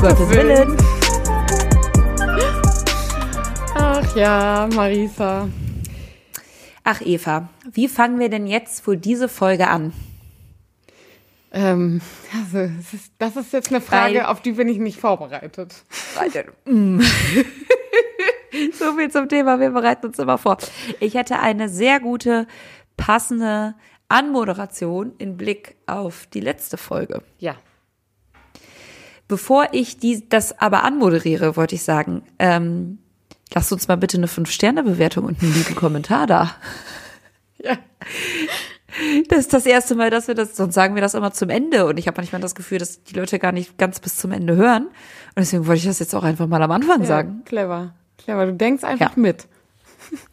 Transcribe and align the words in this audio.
Gottes, 0.00 0.28
Willen. 0.30 0.76
Ach 3.74 4.16
ja, 4.16 4.68
Marisa. 4.74 5.48
Ach 6.84 7.00
Eva, 7.00 7.48
wie 7.72 7.88
fangen 7.88 8.18
wir 8.18 8.28
denn 8.28 8.46
jetzt 8.46 8.86
wohl 8.86 8.96
diese 8.96 9.28
Folge 9.28 9.68
an? 9.68 9.92
Ähm, 11.52 12.00
also, 12.32 12.72
das, 12.76 12.92
ist, 12.94 13.12
das 13.18 13.36
ist 13.36 13.52
jetzt 13.52 13.70
eine 13.70 13.80
Frage, 13.80 14.18
Weil- 14.20 14.26
auf 14.26 14.40
die 14.42 14.52
bin 14.52 14.68
ich 14.68 14.78
nicht 14.78 15.00
vorbereitet. 15.00 15.74
So 18.72 18.94
viel 18.96 19.10
zum 19.10 19.28
Thema, 19.28 19.60
wir 19.60 19.68
bereiten 19.70 20.06
uns 20.06 20.18
immer 20.18 20.38
vor. 20.38 20.56
Ich 20.98 21.12
hätte 21.14 21.40
eine 21.40 21.68
sehr 21.68 22.00
gute, 22.00 22.46
passende 22.96 23.74
Anmoderation 24.08 25.12
in 25.18 25.36
Blick 25.36 25.76
auf 25.86 26.26
die 26.32 26.40
letzte 26.40 26.78
Folge. 26.78 27.20
Ja. 27.38 27.56
Bevor 29.28 29.68
ich 29.72 29.98
die, 29.98 30.28
das 30.28 30.58
aber 30.60 30.84
anmoderiere, 30.84 31.56
wollte 31.56 31.74
ich 31.74 31.82
sagen, 31.82 32.22
ähm, 32.38 32.98
lasst 33.54 33.72
uns 33.72 33.88
mal 33.88 33.96
bitte 33.96 34.18
eine 34.18 34.26
5-Sterne-Bewertung 34.28 35.24
und 35.24 35.42
einen 35.42 35.54
lieben 35.54 35.74
Kommentar 35.74 36.26
da. 36.26 36.54
Ja. 37.58 37.78
Das 39.28 39.38
ist 39.40 39.52
das 39.52 39.66
erste 39.66 39.94
Mal, 39.94 40.10
dass 40.10 40.28
wir 40.28 40.34
das, 40.34 40.56
sonst 40.56 40.74
sagen 40.74 40.94
wir 40.94 41.02
das 41.02 41.14
immer 41.14 41.32
zum 41.32 41.48
Ende. 41.50 41.86
Und 41.86 41.98
ich 41.98 42.06
habe 42.06 42.18
manchmal 42.18 42.40
das 42.40 42.54
Gefühl, 42.54 42.78
dass 42.78 43.02
die 43.02 43.14
Leute 43.14 43.38
gar 43.38 43.50
nicht 43.50 43.76
ganz 43.78 43.98
bis 43.98 44.16
zum 44.16 44.30
Ende 44.30 44.56
hören. 44.56 44.84
Und 44.84 44.92
deswegen 45.38 45.66
wollte 45.66 45.80
ich 45.80 45.86
das 45.86 45.98
jetzt 45.98 46.14
auch 46.14 46.22
einfach 46.22 46.46
mal 46.46 46.62
am 46.62 46.70
Anfang 46.70 47.04
sagen. 47.04 47.42
Clever. 47.44 47.94
Clever. 48.18 48.46
Du 48.46 48.52
denkst 48.52 48.84
einfach 48.84 49.16
Ja. 49.16 49.20
mit. 49.20 49.46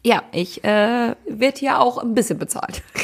Ja, 0.04 0.22
ich 0.32 0.62
äh, 0.62 1.16
werde 1.26 1.58
hier 1.58 1.80
auch 1.80 1.98
ein 1.98 2.14
bisschen 2.14 2.38
bezahlt. 2.38 2.82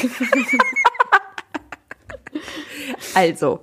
also, 3.13 3.59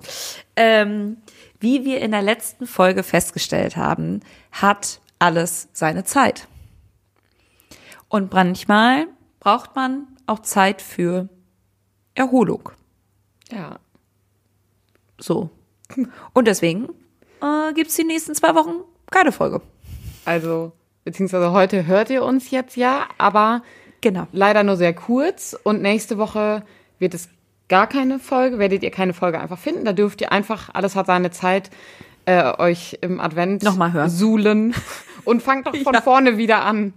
ähm, 0.55 1.17
wie 1.59 1.85
wir 1.85 2.01
in 2.01 2.11
der 2.11 2.21
letzten 2.21 2.67
Folge 2.67 3.03
festgestellt 3.03 3.77
haben, 3.77 4.21
hat 4.51 4.99
alles 5.19 5.67
seine 5.73 6.03
Zeit. 6.03 6.47
Und 8.07 8.33
manchmal 8.33 9.07
braucht 9.39 9.75
man 9.75 10.07
auch 10.25 10.39
Zeit 10.39 10.81
für 10.81 11.29
Erholung. 12.15 12.71
Ja. 13.51 13.79
So. 15.19 15.49
Und 16.33 16.47
deswegen 16.47 16.89
äh, 17.41 17.73
gibt's 17.73 17.95
die 17.95 18.03
nächsten 18.03 18.35
zwei 18.35 18.55
Wochen 18.55 18.81
keine 19.11 19.31
Folge. 19.31 19.61
Also, 20.25 20.71
beziehungsweise 21.03 21.51
heute 21.51 21.87
hört 21.87 22.09
ihr 22.09 22.23
uns 22.23 22.51
jetzt 22.51 22.75
ja, 22.77 23.07
aber 23.17 23.63
Genau. 24.01 24.27
leider 24.31 24.63
nur 24.63 24.77
sehr 24.77 24.93
kurz. 24.93 25.57
Und 25.63 25.81
nächste 25.81 26.17
Woche 26.17 26.63
wird 26.99 27.13
es 27.13 27.29
gar 27.69 27.87
keine 27.87 28.19
Folge, 28.19 28.59
werdet 28.59 28.83
ihr 28.83 28.91
keine 28.91 29.13
Folge 29.13 29.39
einfach 29.39 29.57
finden. 29.59 29.85
Da 29.85 29.93
dürft 29.93 30.21
ihr 30.21 30.31
einfach, 30.31 30.69
alles 30.73 30.95
hat 30.95 31.05
seine 31.07 31.31
Zeit, 31.31 31.69
äh, 32.25 32.43
euch 32.57 32.97
im 33.01 33.19
Advent 33.19 33.63
Nochmal 33.63 33.93
hören. 33.93 34.09
suhlen. 34.09 34.75
Und 35.23 35.41
fangt 35.43 35.67
doch 35.67 35.75
von 35.75 35.93
Ja. 35.93 36.01
vorne 36.01 36.37
wieder 36.37 36.63
an. 36.63 36.93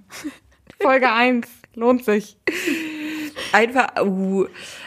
Folge 0.80 1.10
1. 1.12 1.46
Lohnt 1.74 2.04
sich. 2.04 2.36
Einfach, 3.52 4.02
uh, 4.02 4.46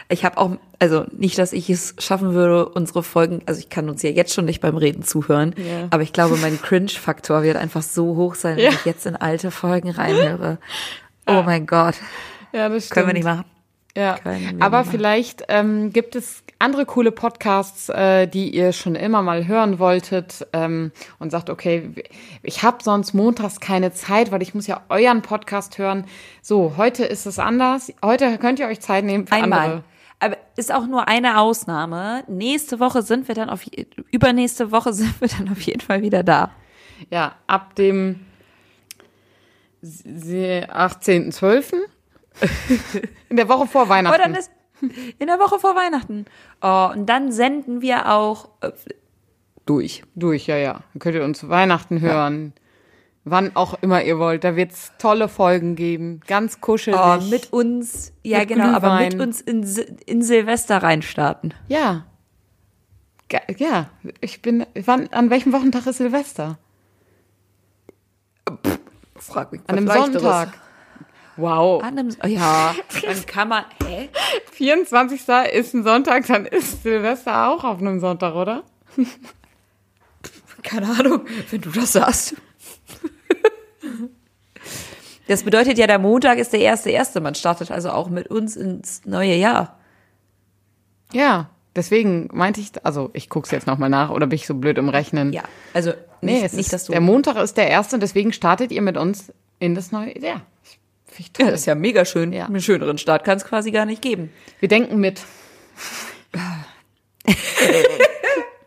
ich 0.09 0.23
habe 0.23 0.37
auch, 0.37 0.57
also 0.79 1.05
nicht, 1.11 1.37
dass 1.39 1.51
ich 1.53 1.69
es 1.69 1.95
schaffen 1.99 2.33
würde, 2.33 2.69
unsere 2.69 3.01
Folgen, 3.01 3.41
also 3.47 3.59
ich 3.59 3.69
kann 3.69 3.89
uns 3.89 4.03
ja 4.03 4.11
jetzt 4.11 4.33
schon 4.33 4.45
nicht 4.45 4.61
beim 4.61 4.77
Reden 4.77 5.01
zuhören, 5.03 5.55
Ja. 5.57 5.87
aber 5.89 6.03
ich 6.03 6.13
glaube, 6.13 6.37
mein 6.37 6.59
Cringe-Faktor 6.61 7.41
wird 7.43 7.57
einfach 7.57 7.81
so 7.81 8.15
hoch 8.15 8.35
sein, 8.35 8.57
wenn 8.57 8.65
Ja. 8.65 8.69
ich 8.71 8.85
jetzt 8.85 9.05
in 9.07 9.15
alte 9.15 9.49
Folgen 9.51 9.89
reinhöre. 9.89 10.59
Oh 11.27 11.41
mein 11.43 11.65
Gott, 11.65 11.95
Ja, 12.53 12.69
das 12.69 12.85
stimmt. 12.85 12.93
können 12.95 13.07
wir 13.07 13.13
nicht 13.15 13.23
machen. 13.25 13.45
Ja, 13.97 14.17
aber 14.59 14.79
machen. 14.79 14.91
vielleicht 14.91 15.43
ähm, 15.47 15.93
gibt 15.93 16.15
es 16.15 16.43
andere 16.59 16.85
coole 16.85 17.11
Podcasts, 17.11 17.87
äh, 17.89 18.27
die 18.27 18.53
ihr 18.53 18.73
schon 18.73 18.95
immer 18.95 19.21
mal 19.21 19.47
hören 19.47 19.79
wolltet 19.79 20.45
ähm, 20.51 20.91
und 21.19 21.31
sagt, 21.31 21.49
okay, 21.49 21.91
ich 22.43 22.63
habe 22.63 22.83
sonst 22.83 23.13
montags 23.13 23.59
keine 23.59 23.93
Zeit, 23.93 24.31
weil 24.31 24.41
ich 24.41 24.53
muss 24.53 24.67
ja 24.67 24.81
euren 24.89 25.21
Podcast 25.21 25.77
hören. 25.77 26.05
So, 26.41 26.73
heute 26.75 27.05
ist 27.05 27.25
es 27.25 27.39
anders. 27.39 27.93
Heute 28.03 28.37
könnt 28.37 28.59
ihr 28.59 28.67
euch 28.67 28.81
Zeit 28.81 29.05
nehmen 29.05 29.27
für 29.27 29.33
Einmal. 29.33 29.59
andere. 29.59 29.83
Aber 30.19 30.37
ist 30.55 30.73
auch 30.73 30.87
nur 30.87 31.07
eine 31.07 31.39
Ausnahme. 31.39 32.23
Nächste 32.27 32.79
Woche 32.79 33.01
sind 33.01 33.27
wir 33.27 33.35
dann 33.35 33.49
auf, 33.49 33.61
übernächste 34.11 34.71
Woche 34.71 34.91
sind 34.93 35.19
wir 35.21 35.27
dann 35.29 35.49
auf 35.49 35.61
jeden 35.61 35.81
Fall 35.81 36.01
wieder 36.01 36.23
da. 36.23 36.51
Ja, 37.09 37.35
ab 37.47 37.75
dem 37.75 38.21
sie- 39.81 40.63
18.12. 40.69 41.75
In 43.29 43.37
der 43.37 43.47
Woche 43.49 43.67
vor 43.67 43.89
Weihnachten. 43.89 44.19
Oh, 44.19 44.23
dann 44.23 44.35
ist 44.35 44.51
in 45.19 45.27
der 45.27 45.39
Woche 45.39 45.59
vor 45.59 45.75
Weihnachten. 45.75 46.25
Oh, 46.61 46.89
und 46.93 47.07
dann 47.07 47.31
senden 47.31 47.81
wir 47.81 48.11
auch 48.11 48.49
äh, 48.61 48.71
durch. 49.65 50.03
Durch, 50.15 50.47
ja, 50.47 50.57
ja. 50.57 50.73
Dann 50.93 50.99
könnt 50.99 51.15
ihr 51.15 51.23
uns 51.23 51.47
Weihnachten 51.47 52.01
hören. 52.01 52.53
Wann 53.23 53.55
auch 53.55 53.81
immer 53.81 54.03
ihr 54.03 54.19
wollt. 54.19 54.43
Da 54.43 54.55
wird's 54.55 54.91
tolle 54.99 55.27
Folgen 55.27 55.75
geben. 55.75 56.19
Ganz 56.27 56.61
kuschelig. 56.61 56.99
Oh, 57.01 57.17
mit 57.29 57.51
uns, 57.51 58.13
ja 58.21 58.39
Mit 58.39 58.49
genau, 58.49 58.65
aber 58.75 58.99
mit 58.99 59.11
Glühwein. 59.11 59.27
uns 59.27 59.41
in, 59.41 59.63
in 60.05 60.21
Silvester 60.21 60.83
reinstarten. 60.83 61.53
Ja. 61.67 62.05
Ja, 63.57 63.89
ich 64.21 64.43
bin. 64.43 64.65
Wann, 64.75 65.07
an 65.07 65.31
welchem 65.31 65.51
Wochentag 65.53 65.87
ist 65.87 65.97
Silvester? 65.97 66.59
Frag 69.15 69.51
mich. 69.51 69.61
An 69.65 69.77
einem 69.77 69.87
Sonntag. 69.87 70.53
Wow. 71.37 71.83
An 71.83 71.97
einem, 71.99 72.15
oh 72.23 72.27
ja, 72.27 72.73
dann 73.03 73.25
kann 73.25 73.49
man, 73.49 73.65
hä? 73.85 74.09
24. 74.51 75.21
ist 75.53 75.73
ein 75.73 75.83
Sonntag, 75.83 76.27
dann 76.27 76.45
ist 76.45 76.83
Silvester 76.83 77.49
auch 77.49 77.63
auf 77.63 77.79
einem 77.79 77.99
Sonntag, 77.99 78.35
oder? 78.35 78.63
Keine 80.63 80.87
Ahnung, 80.87 81.21
wenn 81.51 81.61
du 81.61 81.69
das 81.69 81.93
sagst. 81.93 82.35
Das 85.27 85.41
bedeutet 85.41 85.79
ja, 85.79 85.87
der 85.87 85.97
Montag 85.97 86.37
ist 86.37 86.53
der 86.53 86.59
erste 86.59 86.91
erste. 86.91 87.19
Man 87.19 87.33
startet 87.33 87.71
also 87.71 87.89
auch 87.89 88.09
mit 88.09 88.27
uns 88.27 88.55
ins 88.55 89.05
neue 89.05 89.33
Jahr. 89.33 89.79
Ja. 91.13 91.49
Deswegen 91.75 92.29
meinte 92.31 92.61
ich, 92.61 92.71
also 92.83 93.09
ich 93.13 93.27
guck's 93.27 93.49
jetzt 93.51 93.65
nochmal 93.65 93.89
nach, 93.89 94.11
oder 94.11 94.27
bin 94.27 94.35
ich 94.35 94.45
so 94.45 94.53
blöd 94.53 94.77
im 94.77 94.87
Rechnen? 94.87 95.33
Ja, 95.33 95.41
also 95.73 95.93
Nee, 96.21 96.33
nicht, 96.35 96.45
es 96.45 96.53
nicht 96.53 96.65
ist, 96.67 96.73
dass 96.73 96.85
du. 96.85 96.91
der 96.91 97.01
Montag 97.01 97.37
ist 97.37 97.57
der 97.57 97.67
erste, 97.69 97.97
deswegen 97.99 98.33
startet 98.33 98.71
ihr 98.71 98.81
mit 98.81 98.97
uns 98.97 99.33
in 99.59 99.73
das 99.75 99.91
neue 99.91 100.17
Jahr. 100.17 100.41
Ich- 101.17 101.27
Finde 101.27 101.27
ich 101.27 101.33
toll. 101.33 101.45
ja, 101.45 101.51
das 101.51 101.61
ist 101.61 101.65
ja 101.65 101.75
mega 101.75 102.03
schön. 102.05 102.33
Ja. 102.33 102.45
Einen 102.45 102.61
schöneren 102.61 102.97
Start 102.97 103.23
kann 103.23 103.37
es 103.37 103.45
quasi 103.45 103.71
gar 103.71 103.85
nicht 103.85 104.01
geben. 104.01 104.31
Wir 104.59 104.67
denken 104.69 104.99
mit. 104.99 105.21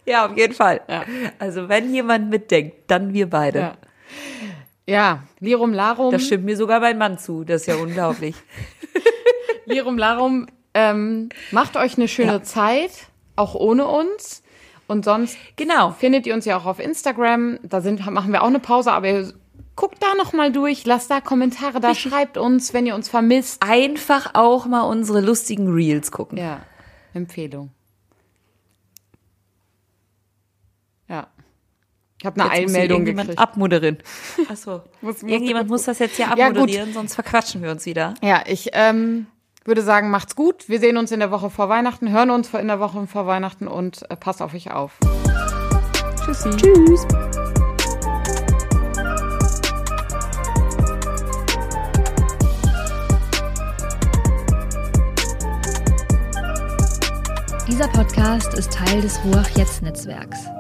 Ja, 0.07 0.25
auf 0.27 0.37
jeden 0.39 0.55
Fall. 0.55 0.81
Ja. 0.89 1.05
Also 1.39 1.69
wenn 1.69 1.93
jemand 1.93 2.31
mitdenkt, 2.31 2.77
dann 2.91 3.13
wir 3.13 3.29
beide. 3.29 3.59
Ja. 3.59 3.77
Ja, 4.87 5.23
Lirum 5.39 5.75
Larum. 5.75 6.13
Das 6.13 6.25
stimmt 6.25 6.47
mir 6.47 6.57
sogar 6.57 6.81
mein 6.81 6.97
Mann 6.97 7.19
zu. 7.19 7.45
Das 7.45 7.61
ist 7.61 7.67
ja 7.67 7.75
unglaublich. 7.77 8.35
Lirum 9.67 9.99
Larum, 9.99 10.47
ähm, 10.73 11.29
macht 11.51 11.77
euch 11.77 11.99
eine 11.99 12.09
schöne 12.09 12.33
Ja. 12.33 12.43
Zeit, 12.43 12.91
auch 13.37 13.55
ohne 13.55 13.87
uns. 13.87 14.43
Und 14.87 15.05
sonst 15.05 15.37
Genau. 15.57 15.91
findet 15.91 16.27
ihr 16.27 16.33
uns 16.33 16.47
ja 16.47 16.57
auch 16.57 16.65
auf 16.65 16.79
Instagram. 16.81 17.59
Da 17.63 17.83
sind, 17.83 18.05
machen 18.11 18.33
wir 18.33 18.43
auch 18.43 18.47
eine 18.47 18.61
Pause, 18.61 18.93
aber 18.93 19.09
ihr 19.09 19.35
guckt 19.79 20.03
da 20.03 20.15
noch 20.17 20.33
mal 20.33 20.51
durch, 20.51 20.85
lasst 20.87 21.09
da 21.11 21.21
Kommentare 21.21 21.79
da, 21.81 21.95
schreibt 21.95 22.37
uns, 22.37 22.75
wenn 22.75 22.85
ihr 22.85 22.95
uns 22.97 23.09
vermisst. 23.09 23.63
Einfach 23.63 24.31
auch 24.35 24.67
mal 24.67 24.83
unsere 24.83 25.21
lustigen 25.21 25.69
Reels 25.73 26.11
gucken. 26.11 26.37
Ja, 26.37 26.61
Empfehlung. 27.15 27.71
Ja. 31.09 31.29
Ich 32.21 32.27
habe 32.27 32.41
eine 32.43 32.61
Jetzt 32.61 32.75
hier 32.75 32.91
irgendjemand 32.91 33.29
gekriegt. 33.29 33.39
abmoderieren. 33.39 33.99
Achso. 34.49 34.83
Muss- 35.01 35.23
muss- 35.23 35.31
Irgendjemand 35.31 35.71
muss 35.71 35.85
das 35.85 36.01
jetzt 36.01 36.19
ja 36.19 36.27
Ja, 36.37 36.49
gut. 36.49 36.57
abmoderieren, 36.57 36.93
sonst 36.93 37.15
verquatschen 37.15 37.63
wir 37.63 37.71
uns 37.71 37.87
wieder. 37.87 38.15
Ja, 38.23 38.43
ich 38.47 38.71
ähm, 38.73 39.29
würde 39.65 39.83
sagen, 39.83 40.11
macht's 40.11 40.35
gut. 40.35 40.69
Wir 40.69 40.81
sehen 40.81 40.97
uns 40.97 41.13
in 41.13 41.21
der 41.21 41.31
Woche 41.31 41.49
vor 41.51 41.69
Weihnachten, 41.69 42.11
hören 42.11 42.31
uns 42.31 42.53
in 42.53 42.67
der 42.67 42.81
Woche 42.81 43.07
vor 43.07 43.27
Weihnachten 43.29 43.69
und 43.69 44.11
äh, 44.11 44.17
passt 44.17 44.43
auf 44.43 44.53
euch 44.55 44.73
auf. 44.73 44.99
Tschüssi. 46.25 46.51
Tschüss. 46.51 47.07
Podcast 58.19 58.55
ist 58.55 58.73
Teil 58.73 59.01
des 59.01 59.17
Ruach 59.25 59.49
Jetzt 59.51 59.81
Netzwerks. 59.81 60.58